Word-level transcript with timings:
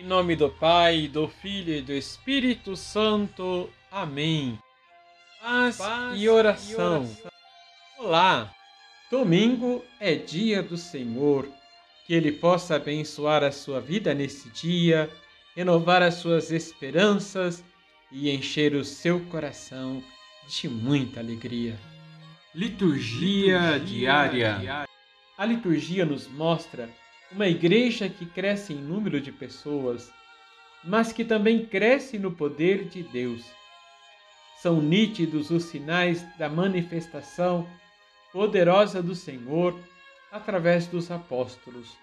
Em 0.00 0.02
nome 0.02 0.34
do 0.34 0.48
Pai, 0.48 1.08
do 1.08 1.28
Filho 1.28 1.74
e 1.74 1.82
do 1.82 1.92
Espírito 1.92 2.74
Santo. 2.74 3.68
Amém. 3.90 4.58
Paz, 5.42 5.76
Paz 5.76 6.18
e, 6.18 6.26
oração. 6.26 6.72
e 6.72 7.04
oração. 7.04 7.30
Olá! 7.98 8.54
Domingo 9.10 9.84
é 10.00 10.14
dia 10.14 10.62
do 10.62 10.78
Senhor. 10.78 11.46
Que 12.06 12.14
Ele 12.14 12.32
possa 12.32 12.76
abençoar 12.76 13.44
a 13.44 13.52
sua 13.52 13.78
vida 13.78 14.14
nesse 14.14 14.48
dia, 14.48 15.10
renovar 15.54 16.02
as 16.02 16.14
suas 16.14 16.50
esperanças 16.50 17.62
e 18.10 18.30
encher 18.30 18.74
o 18.74 18.86
seu 18.86 19.20
coração 19.26 20.02
de 20.48 20.66
muita 20.66 21.20
alegria. 21.20 21.78
Liturgia, 22.54 23.72
liturgia 23.72 23.78
diária. 23.84 24.58
diária. 24.60 24.88
A 25.36 25.44
liturgia 25.44 26.06
nos 26.06 26.26
mostra 26.26 26.88
uma 27.32 27.46
igreja 27.46 28.08
que 28.08 28.26
cresce 28.26 28.72
em 28.72 28.76
número 28.76 29.20
de 29.20 29.30
pessoas, 29.30 30.12
mas 30.84 31.12
que 31.12 31.24
também 31.24 31.64
cresce 31.64 32.18
no 32.18 32.32
poder 32.32 32.84
de 32.84 33.02
Deus. 33.02 33.44
São 34.60 34.80
nítidos 34.80 35.50
os 35.50 35.64
sinais 35.64 36.24
da 36.36 36.48
manifestação 36.48 37.68
poderosa 38.32 39.02
do 39.02 39.14
Senhor 39.14 39.78
através 40.30 40.86
dos 40.86 41.10
apóstolos. 41.10 41.96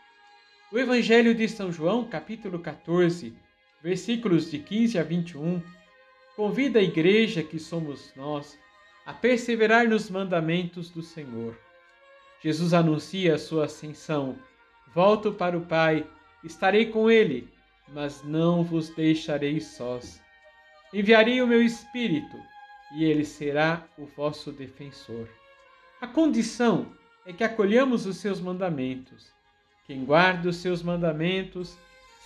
O 0.71 0.77
Evangelho 0.77 1.33
de 1.35 1.47
São 1.47 1.71
João, 1.71 2.05
capítulo 2.05 2.59
14, 2.59 3.33
versículos 3.81 4.49
de 4.49 4.59
15 4.59 4.99
a 4.99 5.03
21, 5.03 5.61
convida 6.35 6.79
a 6.79 6.83
igreja 6.83 7.43
que 7.43 7.59
somos 7.59 8.11
nós 8.15 8.57
a 9.05 9.13
perseverar 9.13 9.87
nos 9.87 10.09
mandamentos 10.09 10.89
do 10.89 11.01
Senhor. 11.01 11.57
Jesus 12.43 12.73
anuncia 12.73 13.35
a 13.35 13.39
sua 13.39 13.65
ascensão 13.65 14.37
Volto 14.93 15.31
para 15.31 15.57
o 15.57 15.61
Pai, 15.61 16.05
estarei 16.43 16.87
com 16.87 17.09
ele, 17.09 17.51
mas 17.89 18.23
não 18.23 18.63
vos 18.63 18.89
deixarei 18.89 19.59
sós. 19.59 20.21
Enviarei 20.93 21.41
o 21.41 21.47
meu 21.47 21.61
Espírito, 21.61 22.37
e 22.95 23.03
ele 23.03 23.25
será 23.25 23.85
o 23.97 24.05
vosso 24.05 24.51
defensor. 24.51 25.27
A 25.99 26.07
condição 26.07 26.87
é 27.25 27.33
que 27.33 27.43
acolhamos 27.43 28.05
os 28.05 28.17
seus 28.17 28.39
mandamentos. 28.39 29.27
Quem 29.85 30.05
guarda 30.05 30.49
os 30.49 30.57
seus 30.57 30.81
mandamentos 30.81 31.77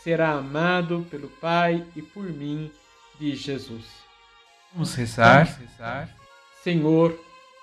será 0.03 0.31
amado 0.31 1.05
pelo 1.09 1.27
Pai 1.27 1.85
e 1.95 2.01
por 2.01 2.23
mim, 2.23 2.71
diz 3.19 3.39
Jesus. 3.39 3.85
Vamos 4.73 4.93
rezar. 4.95 5.45
Vamos 5.45 5.71
rezar. 5.71 6.09
Senhor, 6.63 7.19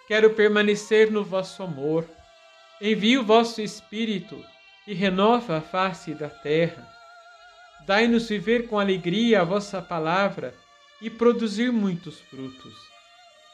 quero 0.06 0.30
permanecer 0.30 1.10
no 1.10 1.24
vosso 1.24 1.62
amor. 1.62 2.04
Envie 2.80 3.18
o 3.18 3.24
vosso 3.24 3.60
Espírito 3.60 4.44
e 4.88 4.94
renova 4.94 5.58
a 5.58 5.60
face 5.60 6.14
da 6.14 6.30
terra. 6.30 6.88
Dai-nos 7.86 8.26
viver 8.26 8.66
com 8.68 8.78
alegria 8.78 9.42
a 9.42 9.44
vossa 9.44 9.82
palavra 9.82 10.54
e 11.02 11.10
produzir 11.10 11.70
muitos 11.70 12.18
frutos. 12.18 12.74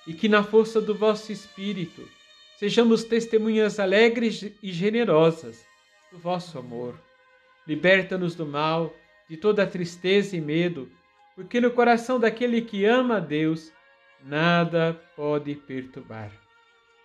E 0.07 0.15
que 0.15 0.29
na 0.29 0.45
força 0.45 0.81
do 0.81 0.95
vosso 0.95 1.33
Espírito 1.33 2.09
sejamos 2.57 3.03
testemunhas 3.03 3.81
alegres 3.81 4.49
e 4.63 4.73
generosas 4.73 5.67
do 6.13 6.19
vosso 6.19 6.57
amor. 6.57 7.03
Liberta-nos 7.67 8.37
do 8.37 8.47
mal, 8.47 8.95
de 9.29 9.37
toda 9.37 9.67
tristeza 9.67 10.37
e 10.37 10.41
medo, 10.41 10.89
porque 11.35 11.61
no 11.61 11.73
coração 11.73 12.21
daquele 12.21 12.63
que 12.63 12.85
ama 12.85 13.17
a 13.17 13.21
Deus, 13.21 13.73
nada 14.23 14.95
pode 15.17 15.57
perturbar. 15.57 16.31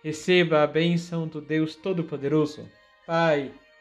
Receba 0.04 0.62
a 0.62 0.68
bênção 0.68 1.26
do 1.26 1.40
Deus 1.40 1.74
Todo-Poderoso, 1.74 2.70
Pai, 3.04 3.52